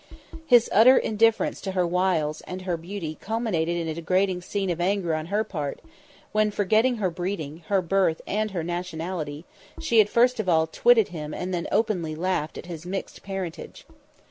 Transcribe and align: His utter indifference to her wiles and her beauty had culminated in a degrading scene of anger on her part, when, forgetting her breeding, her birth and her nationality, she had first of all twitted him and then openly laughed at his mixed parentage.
His 0.47 0.67
utter 0.73 0.97
indifference 0.97 1.61
to 1.61 1.73
her 1.73 1.85
wiles 1.85 2.41
and 2.47 2.63
her 2.63 2.75
beauty 2.75 3.11
had 3.11 3.19
culminated 3.21 3.77
in 3.77 3.87
a 3.87 3.93
degrading 3.93 4.41
scene 4.41 4.71
of 4.71 4.81
anger 4.81 5.13
on 5.13 5.27
her 5.27 5.43
part, 5.43 5.79
when, 6.31 6.49
forgetting 6.49 6.95
her 6.95 7.11
breeding, 7.11 7.61
her 7.67 7.83
birth 7.83 8.19
and 8.25 8.49
her 8.49 8.63
nationality, 8.63 9.45
she 9.79 9.99
had 9.99 10.09
first 10.09 10.39
of 10.39 10.49
all 10.49 10.65
twitted 10.65 11.09
him 11.09 11.35
and 11.35 11.53
then 11.53 11.67
openly 11.71 12.15
laughed 12.15 12.57
at 12.57 12.65
his 12.65 12.83
mixed 12.83 13.21
parentage. 13.21 13.85